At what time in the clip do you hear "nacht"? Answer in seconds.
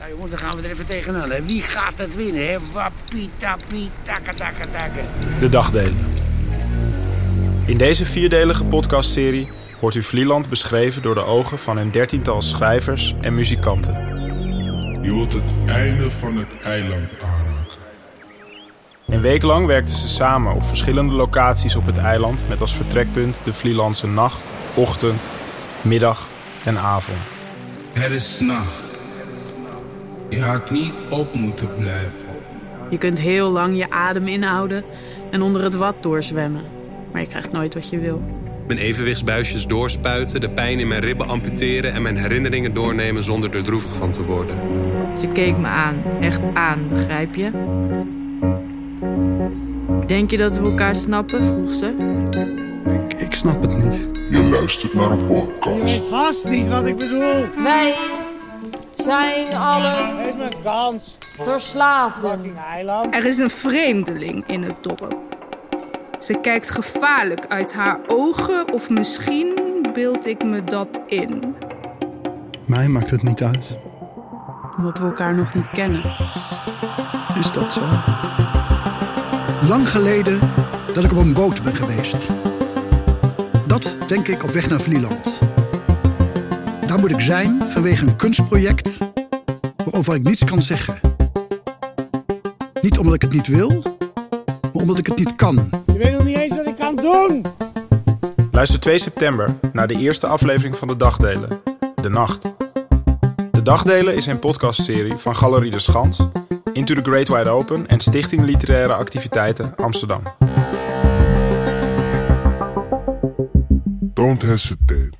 24.06-24.52, 28.40-28.89, 102.08-102.42